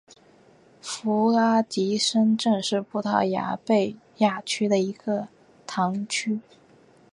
[0.81, 5.27] 弗拉迪什镇是葡萄牙贝雅区的一个
[5.67, 6.39] 堂区。